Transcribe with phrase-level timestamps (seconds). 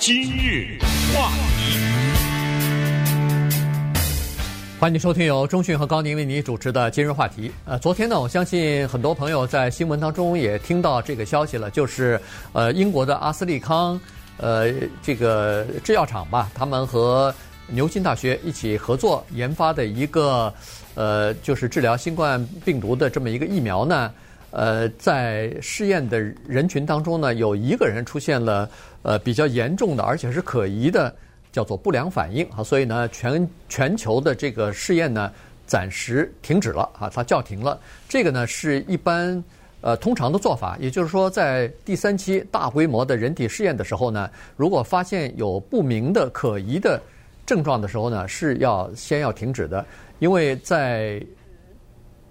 [0.00, 0.78] 今日
[1.14, 1.76] 话题，
[4.80, 7.52] 欢迎收听由中讯和高宁为你主持的今日话题。
[7.66, 12.18] 呃，昨天呢，我相信很多朋友在新闻当中也听到这个消息了，就是
[12.54, 14.00] 呃，英国的阿斯利康
[14.38, 17.32] 呃这个制药厂吧，他们和
[17.66, 20.50] 牛津大学一起合作研发的一个
[20.94, 24.10] 呃，就是治疗新冠病毒的这么一个疫苗呢。
[24.52, 28.68] 呃，在试验的人群当中呢，有一个人出现了
[29.02, 31.14] 呃比较严重的，而且是可疑的，
[31.52, 35.32] 叫做不良反应啊，所以呢，全全球的这个试验呢，
[35.66, 37.80] 暂时停止了啊，它叫停了。
[38.08, 39.42] 这个呢，是一般
[39.80, 47.00] 呃通常的做法，也就是说，在第三期大规模的人体试验的时候呢，如果发现有不明的可疑的
[47.46, 49.84] 症状的时候呢，是要先要停止的，
[50.18, 51.20] 因为在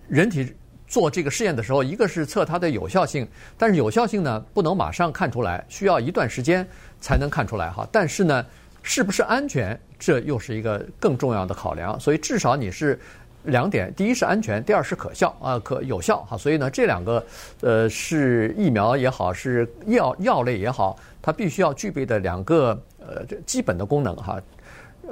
[0.08, 0.54] 人体。
[0.90, 3.26] 做这个试验的时候，一个是测它的有效性，
[3.60, 6.68] 但是有效性呢不能马上看出来，需要一段时间
[7.00, 7.88] 才能看出来哈。
[7.92, 8.44] 但是呢，
[8.82, 11.98] 是不是安全，这又是一个更重要的考量。
[12.00, 13.00] 所以至少你是
[13.44, 16.36] 两点：第一是安全，第二是可效啊，可有效哈。
[16.36, 17.24] 所以呢，这两个
[17.62, 24.42] 呃是疫苗也好，是药药类也好，它必须要具备的两个呃基本的功能哈。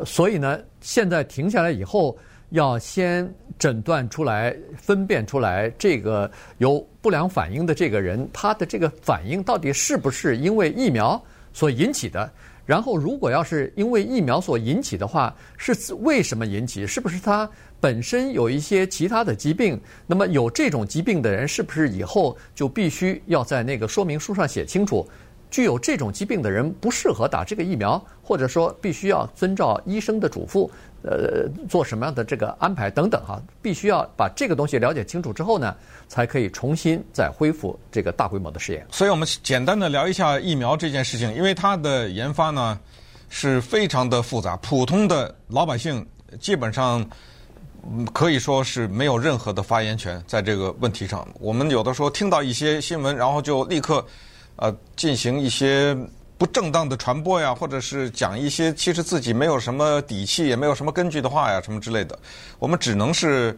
[0.04, 2.18] 所以呢，现在停下来以后。
[2.50, 11.22] 要先诊断出来、分辨出来，这个有不良反应的这个人，他的这个反应到底是不是因为疫苗
[11.54, 12.30] 所引起的？
[12.66, 16.86] 然后，如果要是因为疫苗所引起的话，是为什么引起？
[16.86, 19.80] 是不是他本身有一些其他的疾病？
[20.06, 25.08] 那么有这种疾病的人，是不是以后就必须要在那个说明书上写清楚，
[25.50, 30.70] 具有这种疾病的人不适合打这个疫苗，或者说必须要遵照医生的嘱咐？
[31.04, 35.74] 呃，做什么样的这个安排等等哈，必须要把这个东西了解清楚之后呢，
[36.08, 38.86] 才可以重新再恢复这个大规模的试验。
[38.92, 42.78] 所以我们简单的聊一下疫苗这件事情，因为它的研发呢
[43.30, 46.06] 是非常的复杂，普通的老百姓
[46.40, 47.08] 基本上
[48.12, 51.26] 可以说是没有任何的发言权在这个问题上。
[51.40, 54.04] 我们有的时候听到一些新闻，然后就立刻
[54.56, 55.96] 呃进行一些。
[56.38, 62.18] 不正当的传播呀，或者是讲一些其实自己没有什么底气，也没有什么根据的话呀，什么之类的，
[62.60, 63.58] 我们只能是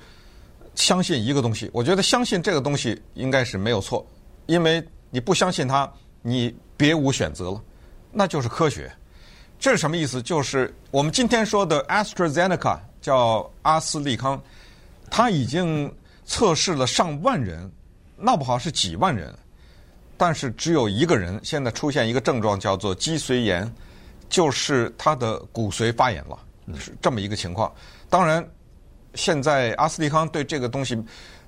[0.76, 1.70] 相信一个东西。
[1.74, 4.06] 我觉得相信这个东西应该是没有错，
[4.46, 5.92] 因为你不相信它，
[6.22, 7.62] 你别无选择了，
[8.12, 8.90] 那就是科学。
[9.60, 10.22] 这是什么意思？
[10.22, 14.42] 就是我们今天说的 AstraZeneca 叫阿斯利康，
[15.12, 17.70] 它已经测试了上万人，
[18.16, 19.38] 闹不好是几万人。
[20.20, 23.74] 但是只有一个人现在出现一个症状，叫做脊髓炎，
[24.28, 26.38] 就是他的骨髓发炎了，
[26.78, 27.74] 是这么一个情况。
[28.10, 28.46] 当然，
[29.16, 31.02] 现在阿斯利康对这个东西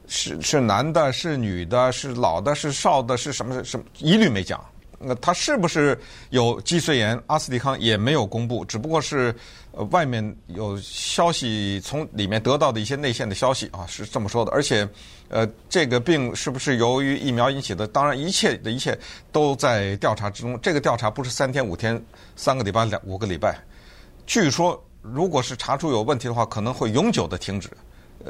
[0.08, 4.64] 是是男的，是女的，是老的，是少的，是什么什么一律没讲。
[5.04, 6.00] 那他是不是
[6.30, 7.22] 有脊髓炎？
[7.28, 9.36] 阿斯利康也没有公布，只不过是
[9.72, 14.52] 呃外面有消息从里面得到的一些内线的消息啊，是这么说的。
[14.52, 14.88] 而且，
[15.30, 17.88] 呃，这个病是不是由于疫苗引起的？
[17.88, 18.98] 当然，一切的一切
[19.32, 20.60] 都在调查之中。
[20.62, 22.02] 这个调查不是三天五天、
[22.36, 23.58] 三个礼拜、两五个礼拜。
[24.26, 27.70] 据说，如果是查出有问题的话，可能会永久的停止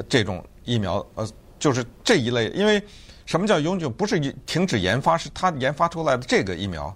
[0.08, 1.04] 这种疫苗。
[1.14, 1.28] 呃，
[1.58, 2.82] 就是这一类，因为。
[3.24, 3.88] 什么叫永久？
[3.88, 6.94] 不是停止研发，是他研发出来的这个疫苗，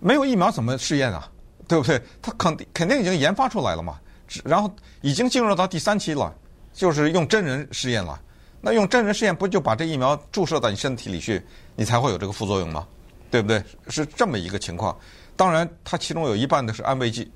[0.00, 1.30] 没有疫苗怎么试验啊？
[1.68, 2.00] 对不对？
[2.20, 3.98] 它肯定肯定已经研发出来了嘛，
[4.44, 6.34] 然后已经进入到第三期了，
[6.72, 8.20] 就是用真人试验了。
[8.60, 11.42] 那用真人试验不就把这疫苗注射到你身体里去，
[11.74, 12.86] 你才会有这个副作用吗？
[13.30, 13.62] 对不对？
[13.88, 14.96] 是这么一个情况。
[15.36, 17.30] 当然，它其中有一半的是安慰剂，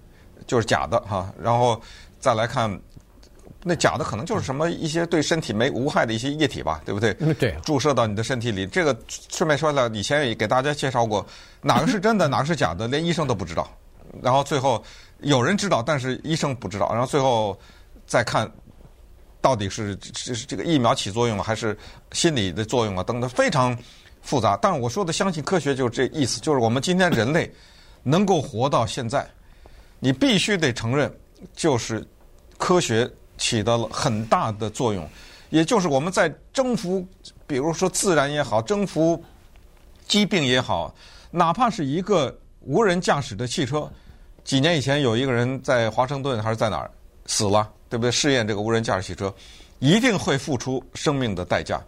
[0.47, 1.33] 就是假的哈。
[1.41, 1.81] 然后
[2.21, 2.81] 再来看。
[3.69, 7.13] 那假的可能就是什么一些对身体没无害的一些液体吧，对不对？
[7.35, 11.27] 对，注射到你的身体里，这个顺便说了，以前也给大家介绍过，
[11.63, 13.69] 哪个是真的，哪个是假的，连医生都不知道。
[14.23, 14.83] 然后最后
[15.21, 16.89] 有人知道，但是医生不知道。
[16.91, 17.59] 然后最后
[18.07, 18.51] 再看，
[19.41, 21.77] 到底是是这个疫苗起作用了，还是
[22.13, 23.03] 心理的作用啊？
[23.03, 23.77] 等等，非常
[24.23, 24.57] 复杂。
[24.61, 27.53] 但是我说的相信科学就是这意思，就是我们今天人类
[28.03, 29.29] 能够活到现在，
[29.99, 31.13] 你必须得承认，
[31.55, 32.07] 就是
[32.59, 33.11] 科学。
[33.39, 35.07] 起到了很大的作用，
[35.51, 37.07] 也就是我们在征服，
[37.47, 39.23] 比如说自然也好，征服
[40.09, 40.95] 疾病也好，
[41.31, 43.93] 哪怕是一个无人驾驶的汽车，
[44.47, 46.89] 几年以前有一个人在华盛顿还是在哪儿
[47.27, 48.13] 死了，对不对？
[48.13, 49.35] 试验这个无人驾驶汽车，
[49.81, 51.83] 一定会付出生命的代价，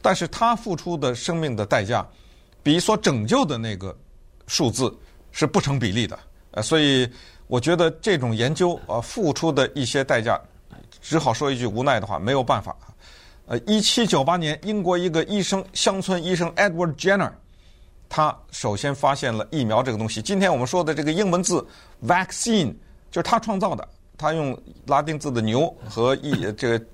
[0.00, 2.04] 但是他付出的生命的代价，
[2.62, 3.94] 比所拯救的那个
[4.46, 4.90] 数字
[5.32, 6.18] 是不成比例的，
[6.52, 7.06] 呃，所以
[7.46, 10.40] 我觉得这种研究啊，付出的一些代价。
[11.02, 12.74] 只好说一句无奈的话，没有办法。
[13.46, 17.30] 呃，一七九八年，英国一个医生，乡村医生 Edward Jenner，
[18.08, 20.22] 他首先发现了疫苗这个东西。
[20.22, 21.64] 今天我们说的这个英文字
[22.06, 22.74] “vaccine”
[23.10, 26.86] 就是他创造的，他用拉丁字的“牛”和疫这个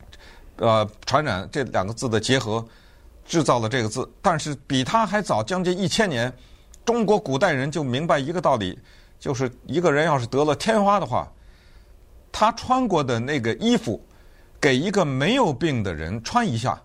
[0.56, 2.64] 呃传染这两个字的结合
[3.24, 4.08] 制造了这个字。
[4.20, 6.32] 但是比他还早将近一千年，
[6.84, 8.78] 中国古代人就明白一个道理，
[9.20, 11.30] 就是一个人要是得了天花的话，
[12.32, 14.04] 他穿过的那个衣服
[14.60, 16.80] 给一个没有病的人穿一下，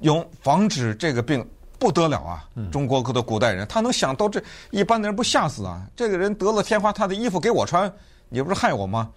[0.00, 1.46] 用防止这个病。
[1.84, 2.48] 不得了啊！
[2.72, 5.86] 中国的古代人，他能想到这一般的人不吓死啊？
[5.94, 7.92] 这个人得了天花，他的衣服给我穿，
[8.30, 9.10] 你不是害我吗？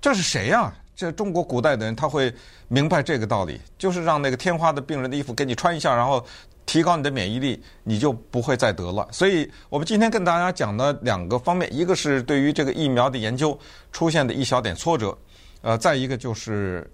[0.00, 0.72] 这是谁呀？
[0.94, 2.34] 这中国古代的人他会
[2.68, 6.24] 明白这个道理，就是让那个天花的病人的衣服给你穿一下，然后
[6.64, 9.06] 提高你的免疫力，你就不会再得了。
[9.12, 13.58] 所以我们今天跟大家讲的两个方面，一个是对于这个疫苗的研究
[13.92, 15.14] 出现的一小点挫折，
[15.60, 16.90] 呃，再一个就是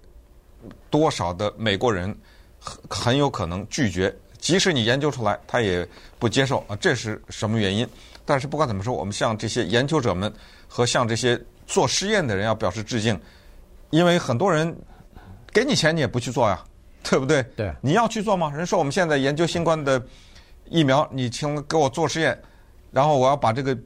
[0.89, 2.13] 多少的美国人
[2.59, 4.13] 很很有可能拒绝。
[4.43, 5.87] 即使你研究出来，他也
[6.19, 7.87] 不接受啊，这是什么原因？
[8.25, 10.31] 但是不管怎么说，我们向这些研究者们
[10.67, 13.17] 和向这些做实验的人要表示致敬，
[13.89, 14.77] 因为很多人
[15.53, 16.61] 给你钱你也不去做呀，
[17.09, 17.41] 对不对？
[17.55, 17.73] 对。
[17.79, 18.51] 你要去做吗？
[18.53, 20.05] 人说我们现在研究新冠的
[20.65, 22.37] 疫苗，你请给我做实验，
[22.91, 23.77] 然后我要把这个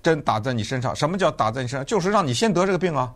[0.00, 0.94] 针打在你身上。
[0.94, 1.84] 什么叫打在你身上？
[1.84, 3.12] 就是让你先得这个病啊！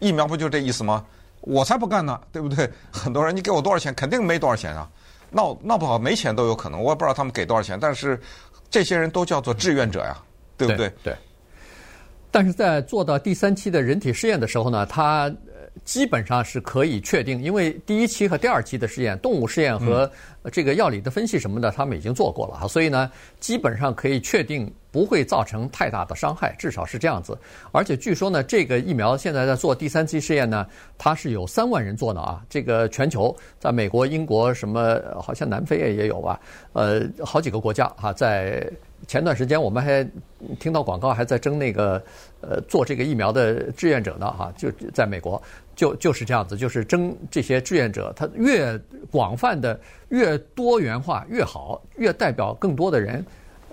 [0.00, 1.04] 疫苗不就这意思吗？
[1.42, 2.70] 我才不干呢，对不对？
[2.90, 3.94] 很多人你给我多少钱？
[3.94, 4.88] 肯定没多少钱啊。
[5.30, 8.18] 闹闹不好没钱都有可能，我也不知道他们给多少钱，但是
[8.70, 10.16] 这些人都叫做志愿者呀，
[10.56, 10.92] 对不对？
[11.02, 11.14] 对。
[12.30, 15.34] 但是在做到第三期的人体试验的时候呢，他
[15.84, 20.10] 基本上是可以确定，因为第一期和第二期的试验，动物试验和
[20.52, 23.10] 这个药理的分析什么的，他们已经做过了啊，所以呢，
[23.40, 27.38] 基本上可以确定不会造成太大的伤害，至少是这样子。
[27.70, 30.66] 而且据说呢，这个疫苗现在在做第三期试验呢，
[30.96, 32.42] 它是有三万人做的啊。
[32.48, 36.40] 这个全球，在美国、英国什么，好像南非也也有吧，
[36.72, 38.68] 呃，好几个国家哈，在。
[39.06, 40.04] 前段时间我们还
[40.58, 42.02] 听到广告，还在征那个
[42.40, 45.40] 呃做这个疫苗的志愿者呢，哈，就在美国
[45.76, 48.76] 就就是这样子，就是征这些志愿者，他越
[49.08, 49.78] 广泛的、
[50.08, 53.24] 越多元化越好，越代表更多的人，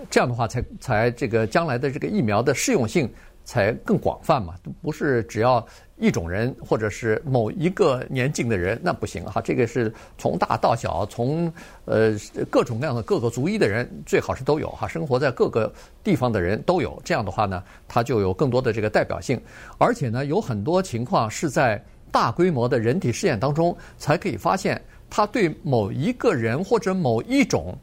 [0.09, 3.11] 这样的话才才这个将来的这个疫苗的适用性
[3.43, 5.65] 才更广泛嘛，不是只要。
[5.97, 9.39] 一种人，或者是某一个年纪的人，那不行哈。
[9.39, 11.49] 这个是从大到小，从
[11.85, 12.13] 呃
[12.49, 14.89] 各种各样的各个族裔的人，最好是都有哈。
[14.89, 15.71] 生活在各个
[16.03, 19.41] 地方的人都有，这样的话呢，它就有更多的这个代表性。
[19.77, 21.81] 而且呢，有很多情况是在
[22.11, 27.73] 大规模的人体试验当中才可以发现，它对某一个人或者某一种，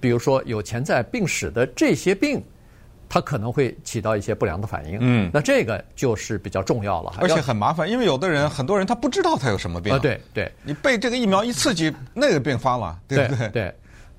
[0.00, 2.42] 比如说有潜在病史的这些病。
[3.10, 9.94] 它可能会起到一些不良的反应，嗯，那这个就是比较重要了，而且很麻烦，因为有的人，很多人他不知道他有什么病。
[9.94, 13.48] 啊，对对，你被这个疫苗一刺激，那个病发了，对不对？
[13.48, 13.74] 对，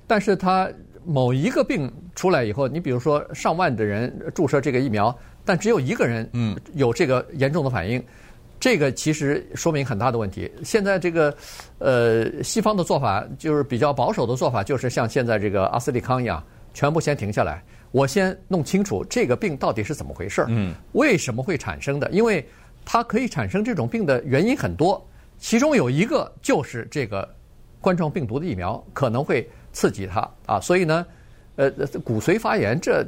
[0.08, 0.68] 但是他
[1.06, 5.16] 某一个病出来以后，你比如说上万的人注射这个疫苗，
[5.46, 6.60] 但只有一个人嗯。
[6.74, 8.04] 有这个严重的反应，
[8.60, 10.52] 这个其实说明很大的问题。
[10.64, 11.36] 现在这个
[11.78, 17.64] 呃西方的做法就是比较保守的做法，就是像现在这个阿斯利康一样，全部先停下来。
[17.92, 22.08] 我先弄清楚这个病到底是怎么回事儿，嗯，为什么会产生的？
[22.12, 22.48] 因为
[22.86, 25.04] 它可以产生这种病的原因很多，
[25.40, 27.28] 其中有一个就是这个
[27.82, 31.04] 冠状病毒的疫苗可能会刺激它啊，所以呢，
[31.56, 31.72] 呃，
[32.04, 33.04] 骨髓发炎这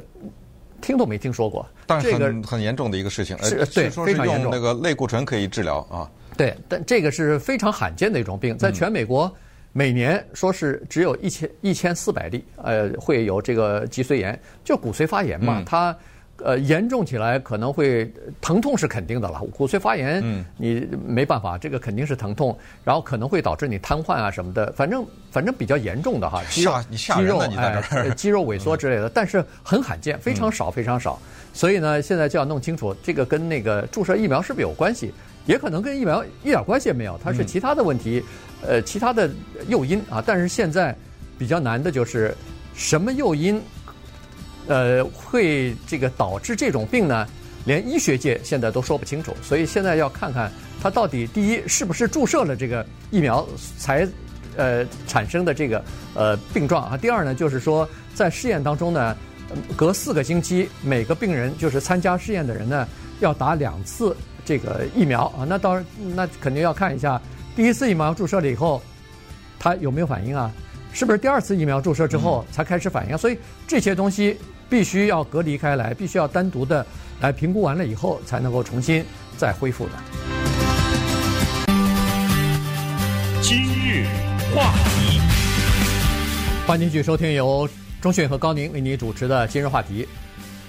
[0.82, 4.50] 听都没听说过，但是很、这个、很严重的一个事情，是对，非常严重。
[4.52, 9.34] 那个类固醇可以治疗啊，对，但这个是非常罕见的一种病，在全美国。
[9.74, 15.60] 每年说是只有一千一千四百例，呃，会有这个脊髓炎，就骨髓发炎嘛。
[15.60, 15.96] 嗯、它
[16.38, 19.40] 呃严重起来可能会疼痛是肯定的了。
[19.56, 20.22] 骨髓发炎，
[20.56, 24.72] 你没办法，这个肯定是疼痛，然后可能会导致你瘫痪啊什么的。
[24.72, 31.18] 反正反正比较严重的哈，肌肉肌肉哎 肌肉萎缩之类的，但是很罕见，非常少非常少。
[31.52, 35.12] 所以呢，现在就要弄清楚这个跟那个注射疫苗是不是有关系。
[35.44, 38.22] 也可能跟疫苗一点关系也没有，它是其他的问题，
[38.64, 39.28] 呃，其他的
[39.66, 40.22] 诱因啊。
[40.24, 40.94] 但是现在
[41.36, 42.32] 比较难的就是
[42.76, 43.60] 什么诱因，
[44.66, 47.26] 呃，会这个导致这种病呢？
[47.64, 49.32] 连医学界现在都说不清楚。
[49.42, 50.50] 所以现在要看看
[50.82, 53.46] 它到底第一是不是注射了这个疫苗
[53.78, 54.08] 才
[54.56, 56.96] 呃产生的这个呃病状啊。
[56.96, 59.16] 第二呢，就是说在试验当中呢，
[59.76, 62.88] 隔四个星期每个病人就是参加试验的人呢
[63.20, 64.16] 要打两次。
[64.44, 67.22] 这个疫苗啊，那当然，那肯定要看一下
[67.54, 68.82] 第一次疫苗注射了以后，
[69.56, 70.50] 他有没有反应啊？
[70.92, 73.16] 是不是第二次疫苗注射之后才开始反应？
[73.16, 73.38] 所以
[73.68, 74.36] 这些东西
[74.72, 76.86] 必须要隔离开来，必须要单独的
[77.20, 79.04] 来评估完了以后，才能够重新
[79.36, 79.92] 再恢复的。
[83.42, 84.06] 今日
[84.54, 85.20] 话题，
[86.66, 87.68] 欢迎继续收听由。
[88.00, 90.08] 钟迅和高宁为您主持的今日话题，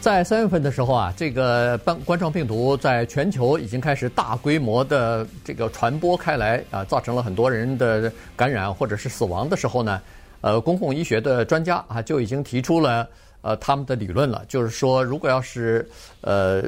[0.02, 10.02] 在三月份的时候啊，这个冠冠状病毒在全球已经开始大规模的这个传播开来啊，造成了很多人的感染或者是死亡的时候呢，
[10.42, 13.08] 呃，公共医学的专家啊就已经提出了
[13.44, 15.88] 呃他们的理论了，就是说如果要是
[16.22, 16.64] 呃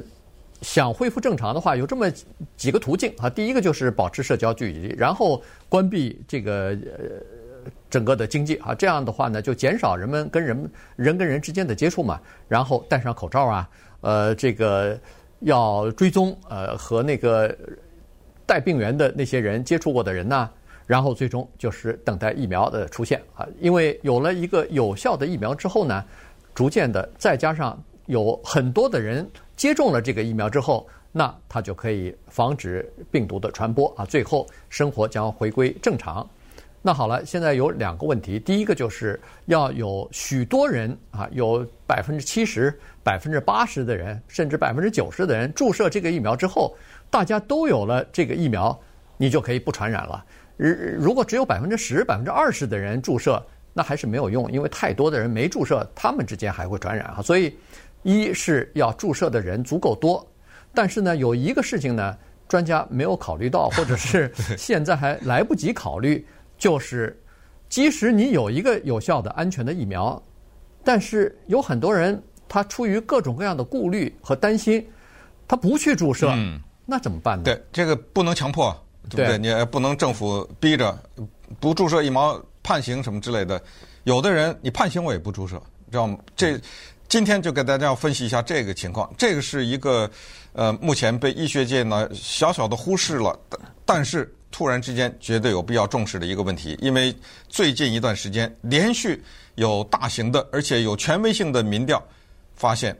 [0.61, 2.05] 想恢复正常的话，有这么
[2.55, 7.09] 几个途径啊，第一个就是保持社交距离，然后关闭这个呃。
[7.89, 12.19] 整个的经济啊，这样的话呢，就减少人们跟人人跟人之间的接触嘛。
[12.47, 13.69] 然后戴上口罩啊，
[14.01, 14.95] 呃，这个
[15.39, 17.57] 要追踪呃和那个
[18.45, 20.47] 带病源的那些人接触过的人呢。
[20.85, 26.03] 然后最终就是等待疫苗的出现啊，因为有了一个有效的疫苗之后呢，
[26.55, 34.05] 逐渐的再加上有很多的人接种了这个疫苗之后，那它就可以防止病毒的传播啊。
[34.05, 36.27] 最后生活将回归正常。
[36.81, 38.39] 那好了，现在有两个问题。
[38.39, 42.71] 第一个就是要有许多人啊，有百分之七十、
[43.03, 46.75] 百分之八十的人，甚至百分之九十的人注射这个疫苗之后，
[47.09, 48.79] 大家都有了这个疫苗，
[49.17, 50.23] 你就可以不传染了。
[50.57, 50.69] 如
[50.99, 53.43] 如果只有百分之十、百分之二十的人注射，
[53.77, 57.21] 那还是没有用，因为太多的人没注射，他们之间还会传染啊。
[57.21, 57.53] 所以，
[58.03, 60.25] 一是要注射的人足够多，
[60.73, 62.17] 但是呢，有一个事情呢，
[62.47, 66.25] 专家没有考虑到，或者是 现在还来不及考虑。
[66.57, 67.21] 就是，
[67.67, 70.23] 即使你有一个有效的、安全的疫苗，
[70.85, 72.17] 但是有很多人
[72.47, 74.87] 他出于各种各样的顾虑和担心，
[75.49, 77.43] 他不去注射，嗯、那怎么办呢？
[77.43, 78.73] 对，这个不能强迫，
[79.09, 79.27] 对不对？
[79.27, 80.97] 对你也不能政府逼着
[81.59, 83.61] 不注射疫苗判刑什么之类的。
[84.03, 86.17] 有的人你判刑我也不注射，知道吗？
[86.35, 86.59] 这
[87.07, 89.07] 今天就给大家要分析一下这个情况。
[89.15, 90.09] 这个是一个
[90.53, 93.39] 呃，目前被医学界呢小小的忽视了，
[93.85, 94.33] 但是。
[94.51, 97.13] 突然之间，绝对有必要重视的一个问题，因为
[97.49, 99.21] 最近一段时间连续
[99.55, 102.01] 有大型的，而且有权威性的民调
[102.55, 102.97] 发现，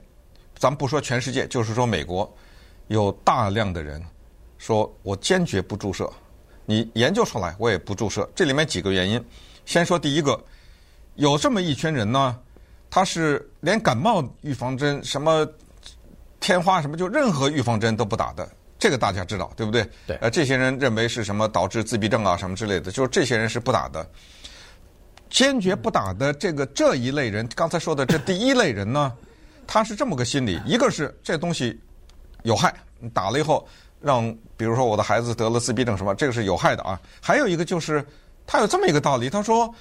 [0.58, 2.30] 咱们不说全世界，就是说美国
[2.88, 4.04] 有大量的人
[4.58, 6.12] 说我坚决不注射，
[6.66, 8.28] 你研究出来我也不注射。
[8.34, 9.24] 这里面几个原因，
[9.66, 10.42] 先说第一个，
[11.16, 12.38] 有这么一群人呢，
[12.88, 15.46] 他是连感冒预防针、什么
[16.40, 18.48] 天花什么，就任何预防针都不打的。
[18.78, 19.88] 这个大家知道，对不对？
[20.06, 20.16] 对。
[20.18, 24.08] 呃，这些人认为是什么导致自闭症啊什么之类的，就是这些人是不打的，
[25.28, 29.12] 坚决不打的这个这一类人，刚才说的这第一类人呢，
[29.66, 31.80] 他是这么个心理：一个是这东西
[32.42, 32.72] 有害，
[33.12, 33.66] 打了以后
[34.00, 38.06] 让比如说我的孩子得了自闭症什么，这个是有害的啊；还有一个就是
[38.46, 39.74] 他有这么一个道理，他说：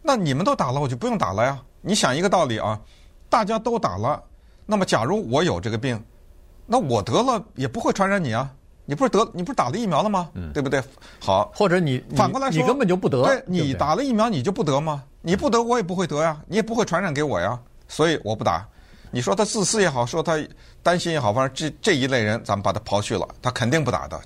[0.00, 1.60] 那你们都打了，我就不用打了呀。
[1.80, 2.80] 你想一个道理啊，
[3.28, 4.22] 大家都打了，
[4.66, 6.02] 那么假如我有这个病。
[6.64, 8.48] 那我得了也不会传染你啊，
[8.84, 10.30] 你不是得你不是打了疫苗了吗？
[10.34, 10.82] 嗯，对不对？
[11.20, 15.02] 好，或者你反过来说，你根本就不得，对，你打了疫苗你就不得吗？
[15.20, 18.66] 你不得我也不会得呀，你也不会传染给我呀，所以我不打。
[19.10, 20.40] 你说他自私也好，说他
[20.82, 24.18] 担心也好，反正这这一类人咱们把他刨去了，他肯定不打的。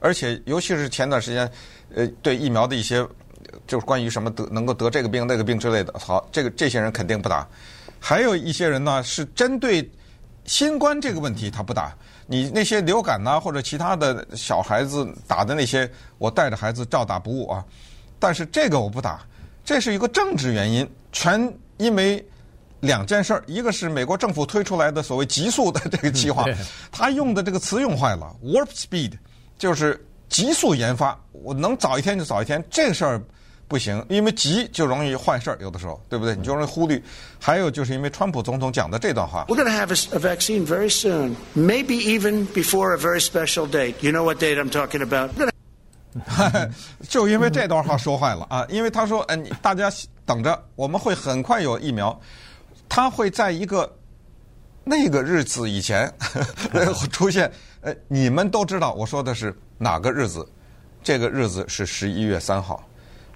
[0.00, 1.50] 而且尤其是前段时间，
[1.94, 3.06] 呃，对疫苗的一些
[3.66, 7.46] 就是关于什么得能够得这个病那个病之类的，好，这个这些人肯定不打。
[7.98, 9.88] 还有一些人呢是针对。
[10.46, 11.96] 新冠这个问题他不打，
[12.26, 17.64] 你那些流感呐、啊、或者其他的小孩子打的那些，我带着孩子照打不误啊。
[18.18, 19.22] 但是这个我不打，
[19.64, 22.22] 这是一个政治原因，全因为
[22.80, 26.44] 两件事儿，一个是美国政府推出来的所谓极速的这个计划，
[26.92, 29.12] 他用的这个词用坏了，warp speed，
[29.56, 29.98] 就是
[30.28, 33.22] 极速研发，我能早一天就早一天，这个事儿。
[33.66, 36.34] 不行，因为急就容易坏事儿，有的时候，对不对？
[36.36, 37.00] 你就容易忽略。
[37.40, 39.44] 还有就是因为川普总统讲的这段话。
[39.48, 43.94] We're going to have a, vaccine very soon, maybe even before a very special date.
[44.00, 45.30] You know what date I'm talking about?
[47.08, 48.64] 就因为这段话说坏了啊！
[48.68, 49.90] 因为他说，嗯、呃，大家
[50.24, 52.20] 等着，我们会很快有疫苗，
[52.88, 53.90] 他会在一个
[54.84, 56.12] 那个日子以前
[57.10, 57.50] 出现。
[57.80, 60.46] 呃，你们都知道我说的是哪个日子？
[61.02, 62.82] 这个日子是十一月三号。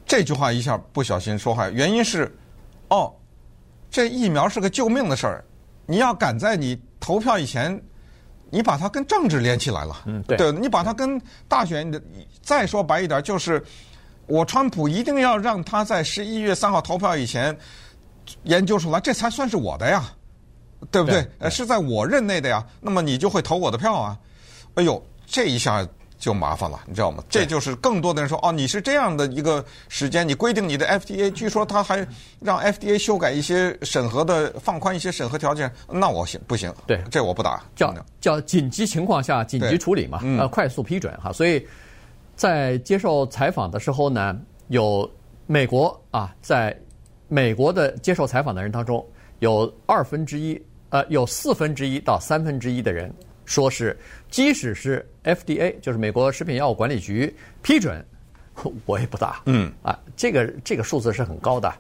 [0.09, 2.35] 这句话一下不小心说坏，原因是，
[2.89, 3.15] 哦，
[3.91, 5.45] 这疫苗是个救命的事儿，
[5.85, 7.79] 你要赶在你投票以前，
[8.49, 11.93] 你把它跟政治连起来了，嗯，对，对，你把它跟大选，
[12.41, 13.63] 再说白一点，就是
[14.27, 17.55] 我川普一定要让他在十一月三号投票以前
[18.45, 20.11] 研究出来，这才算是我的呀，
[20.91, 21.21] 对不对？
[21.21, 24.19] 对对，是在我任内的呀，那么你就会投我的票啊，
[24.77, 25.87] 哎呦，这一下。
[26.19, 27.23] 就麻烦了，你知道吗？
[27.29, 32.07] 这就是更多的人说哦，你是这样的一个时间，你规定你的 FDA，据说他还
[32.41, 36.75] 让 FDA 修改一些审核的，放宽一些审核条件，那我行不行？
[36.87, 37.63] 对，这我不打。
[37.77, 41.33] 叫叫紧急情况下紧急处理嘛，呃，快速批准哈。
[41.33, 41.65] 所以
[42.35, 44.37] 在接受采访的时候呢，
[44.69, 45.09] 有
[45.47, 46.77] 美国啊，在
[47.29, 49.05] 美国的接受采访的人当中，
[49.39, 50.61] 有二分之一，
[50.91, 53.13] 呃，有四分之一到三分之一的人
[53.49, 53.97] 说是，
[54.31, 58.05] 即使是 FDA，就是美国食品药物管理局批准，
[58.85, 59.41] 我也不打。
[59.47, 61.73] 嗯，啊，这个这个数字是很高的。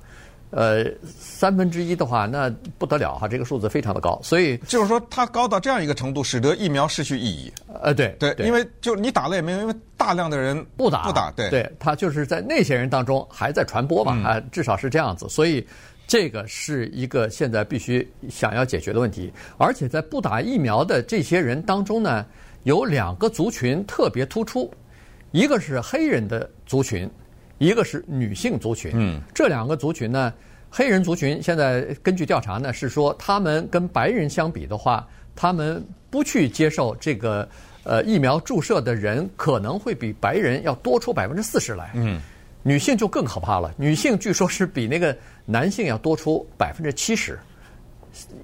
[0.50, 2.48] 呃，三分之一的话，那
[2.78, 7.52] 不得了哈，这个数字非常的高，所以就是说它高到这样一个程度，使得疫苗失去意义。
[7.82, 11.02] 呃，对对，因为就你打了也没有，因为大量的人不打。
[11.02, 11.50] 不打，对。
[11.50, 15.66] 对，他就是在那些人当中还在传播嘛，啊、嗯，至少是这样子，所以
[16.08, 22.26] 这个是一个现在必须想要解决的问题，而且在不打疫苗的这些人当中呢，
[22.64, 24.68] 有两个族群特别突出，
[25.30, 27.08] 一个是黑人的族群。
[27.58, 30.32] 一个是女性族群，嗯，这两个族群呢，
[30.70, 37.48] 黑人族群现在根据调查呢是说，他们跟白人相比的话，他们不去接受这个
[37.82, 42.20] 呃疫苗注射的人可能会比白人要多出百分之四十来，嗯，
[42.62, 45.16] 女性就更可怕了，女性据说是比那个
[45.50, 47.38] 男性要多出百分之七十，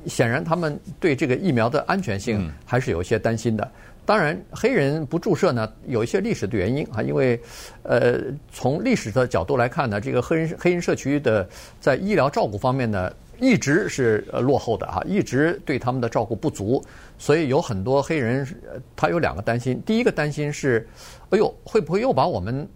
[0.06, 3.70] 显然他们对这个疫苗的安全性还是有一些担心的。
[4.06, 7.38] 当然，黑人不注射呢，有一些历史的原因啊，因为，
[7.82, 8.20] 呃，
[8.50, 11.46] 从历史的角度来看呢，这个黑人黑人社区的
[11.78, 16.82] 在医疗照顾方面呢，一直是落后的啊，一直对他们的照顾不足，
[17.18, 18.46] 所以有很多黑人
[18.94, 20.86] 他有两个担心，第一个担心是，
[21.30, 22.68] 哎呦，会不会又把我们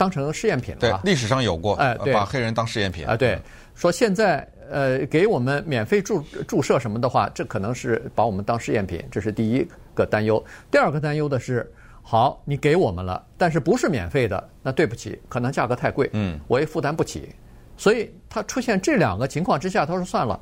[0.00, 0.80] 当成试验品了？
[0.80, 3.38] 对，历史上有过，哎，对，把黑人当试验品啊，对，
[3.74, 4.48] 说现在。
[4.72, 9.66] 呃，给我们免费注注射什么的话，这可能是把我们当试验品，这是第一
[9.96, 10.40] 个担忧。
[10.70, 11.68] 第二个担忧的是，
[12.04, 17.34] 好，你给我们了，但是不是免费的，那对不起，可能价格太贵，嗯，我也负担不起。
[17.76, 20.38] 所以他出现这两个情况之下，他说算了，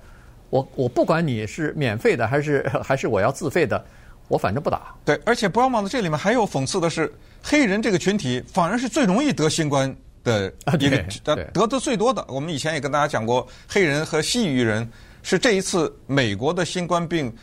[0.50, 3.82] 我我不管你是免费的还是还是我要自费的，
[4.28, 4.94] 我反正不打。
[5.04, 9.94] 对，而且不要忘了，这里面还有讽刺的是，黑人这个群体反而是最容易得新冠。
[10.24, 14.86] 的一个得得的最多的，我们以前也跟大家讲过，黑人和西裔人
[15.22, 17.34] 是这一次美国的新冠病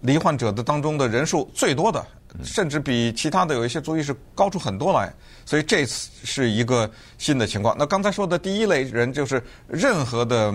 [0.00, 2.04] 罹患者的当中的人数最多的，
[2.42, 5.12] 甚至比其他的有一些族裔是高出很多来，
[5.44, 7.76] 所以这次是一个新的情况。
[7.78, 10.52] 那刚才说的第一类人就是任何的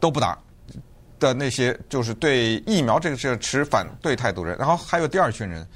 [0.00, 0.38] 都不打
[1.28, 5.66] 的那些，就是对疫苗这个事持反对态度人，然后还有第二群人，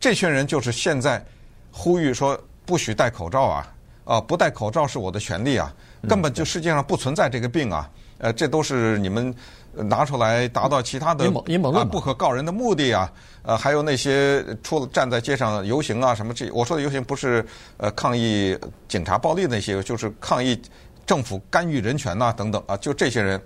[0.00, 1.24] 这群人就是现在
[1.70, 3.70] 呼吁说不许戴口罩啊。
[4.04, 5.74] 啊，不戴口罩是我的权利啊！
[6.06, 7.88] 根本就世界上不存在这个病啊！
[8.18, 9.34] 呃，这都是你们
[9.72, 13.10] 拿出来达到其他的啊不可告人的目的啊！
[13.44, 17.42] 呃，还有那些出了站在街上游行啊什么这，我说的游行不是
[17.78, 18.54] 呃抗议
[18.88, 20.60] 警察暴力那些，就是抗议
[21.06, 23.40] 政府干预人权呐、啊、等等啊，就这些人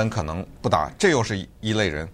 [0.00, 2.08] 很可能不打，这又是一一类人。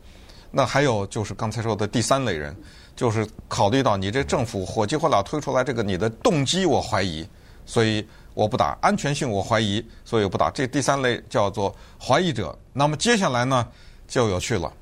[0.50, 2.56] 那还有就是刚才说的第三类人，
[2.96, 7.28] 就是考虑到你这政府火急火燎推出来这个你的动机，我怀疑。
[7.66, 10.50] 所以我不打，安全性我怀疑，所以我不打。
[10.50, 12.58] 这第三类叫做怀疑者。
[12.72, 13.68] 那么接下来呢，
[14.06, 14.72] 就有趣了，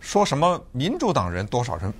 [0.00, 1.94] 说什么民主党人多少人，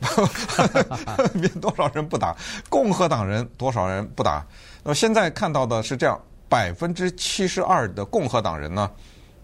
[1.60, 2.36] 多少人不打，
[2.68, 4.44] 共和党人多少人不打。
[4.82, 8.90] 那么现在看到的是这样，百分之七十二的共和党人呢，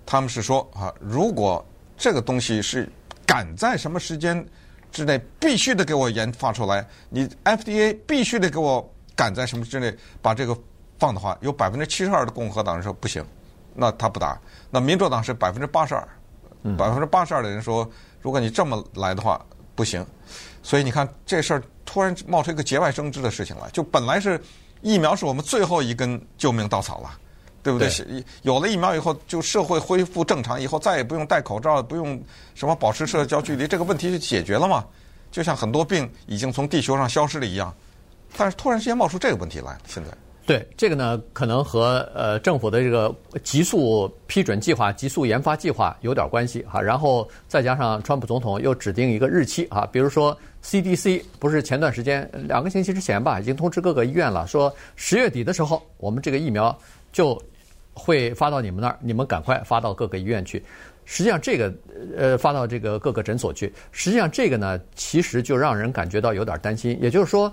[0.05, 1.65] 他们是说啊，如果
[1.97, 2.88] 这个东西是
[3.27, 4.45] 赶在什么时间
[4.91, 10.57] 之内必须得给我研发出来，你 FDA 必须得给我赶在什么之内把这个。
[10.99, 13.27] 放的话，有百分之七十二的共和党人说不行，
[13.75, 14.41] 那他不打。
[14.71, 16.09] 那民主党是百分之八十二，
[16.79, 20.07] 百分之八十二的人说，如果你这么来的话不行。
[20.62, 24.41] 所以你看这事儿突然冒出一个节外生枝的事情来，就本来是
[24.81, 27.19] 疫苗是我们最后一根救命稻草了，
[27.62, 27.88] 对不对？
[27.88, 32.20] 对有了疫苗以后，就社会恢复正常，以后再也不用戴口罩，不用
[32.55, 34.85] 什么保持社交距离，这个问题就解决了嘛？
[35.31, 37.75] 就像很多病已经从地球上消失了一样，
[38.37, 40.11] 但是突然之间冒出这个问题来，现在。
[40.44, 46.83] 对这个呢，可能和呃政府的这个急速批准计划、急速研发计划有点关系哈。
[46.83, 56.77] 然后再加上川普总统又指定一个日期啊，比如说 CDC 不是前段时间两个星期之前吧，已经通知各个医院了，说十月底的时候我们这个疫苗
[57.12, 57.40] 就
[57.92, 60.62] 会发到你们那儿，你们赶快发到各个医院去。
[61.05, 61.72] 实际上这个
[62.16, 67.52] 呃发到这个各个诊所去，实际上这个呢，其实就让人感觉到有点担心，也就是说。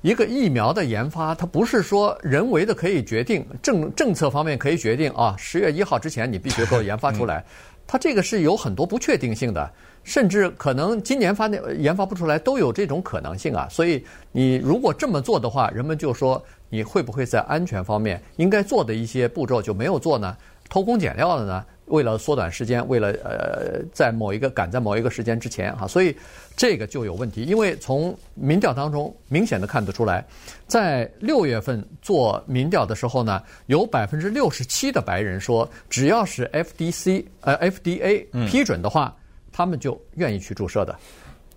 [0.00, 7.44] 一个疫苗的研发，它不是说人为的可以决定，政政策方面可以决定啊，十月一号之前你必须给我研发出来。
[7.88, 9.68] 它这个是有很多不确定性的，
[10.04, 13.66] 甚至可能今年发那研发不出来都有这种可能性啊。
[13.70, 20.36] 所以你如果这么做的话，人们就说你会不会在安全方面应该做的一些步骤就没有做呢？
[20.68, 21.64] 偷工减料了呢？
[21.88, 26.14] 为了缩短时间，为了呃在某一个赶在某一个时间之前哈，所以
[26.56, 27.42] 这个就有问题。
[27.42, 30.24] 因为从民调当中明显的看得出来，
[30.66, 39.16] 在六月份做民调的时候呢，有百分之六十七的白人说，只要是 FDC 呃 FDA 批准的话，
[39.52, 40.94] 他们就愿意去注射的。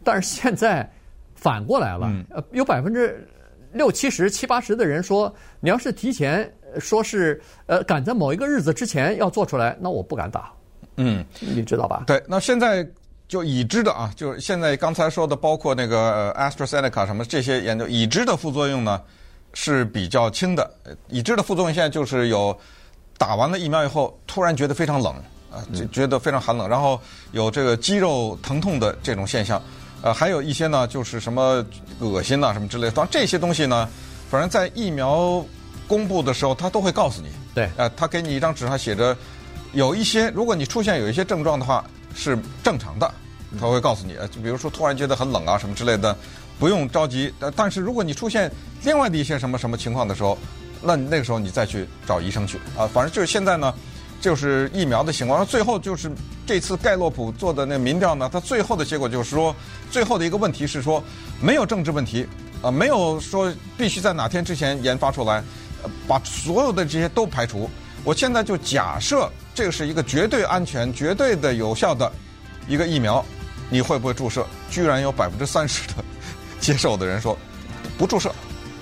[0.03, 0.89] 但是现在
[1.35, 3.27] 反过来了，呃，有百分之
[3.73, 6.51] 六七十、七八十的人说，你要是提前。
[6.79, 10.51] 说是呃赶在某一个日子之前要做出来，那我不敢打。
[10.97, 12.03] 嗯，你知道吧？
[12.05, 12.85] 对，那现在
[13.27, 19.01] 就已知的啊，就是现在刚才说的，包括那个 AstraZeneca 什么这些研究已知的副作用呢
[19.53, 20.69] 是比较轻的。
[21.07, 22.55] 已知的副作用现在就是有
[23.17, 25.15] 打完了疫苗以后突然觉得非常冷
[25.49, 26.99] 啊，就觉得非常寒冷，然后
[27.31, 29.61] 有这个肌肉疼痛的这种现象。
[30.03, 31.65] 呃，还有一些呢就是什么
[31.99, 32.91] 恶心呐什么之类的。
[32.91, 33.89] 当然这些东西呢，
[34.29, 35.43] 反正在疫苗。
[35.91, 37.27] 公布的时候，他都会告诉你。
[37.53, 39.13] 对，呃，他给你一张纸上写着，
[39.73, 41.83] 有一些，如果你出现有一些症状的话，
[42.15, 43.13] 是正常的，
[43.59, 44.15] 他会告诉你。
[44.15, 46.15] 呃就比如说突然觉得很冷啊什么之类的，
[46.57, 47.33] 不用着急。
[47.57, 48.49] 但是如果你出现
[48.83, 50.37] 另外的一些什么什么情况的时候，
[50.81, 52.87] 那那个时候你再去找医生去啊。
[52.93, 53.73] 反正就是现在呢，
[54.21, 55.45] 就是疫苗的情况。
[55.45, 56.09] 最后就是
[56.47, 59.53] 这次盖洛普做的那民调呢，它最后的结果就是说，
[59.91, 61.03] 最后的一个问题是说，
[61.41, 62.25] 没有政治问题
[62.61, 65.43] 啊，没有说必须在哪天之前研发出来。
[66.07, 67.69] 把所有的这些都排除，
[68.03, 72.11] 我现在就假设这个是一个绝对安全、绝对的有效的
[72.67, 73.23] 一个疫苗，
[73.69, 74.45] 你会不会注射？
[74.69, 75.95] 居然有百分之三十的
[76.59, 77.37] 接受的人说
[77.97, 78.29] 不注射，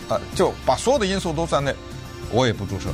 [0.07, 1.73] 啊，就把所有的因素都在内，
[2.31, 2.89] 我也不注射。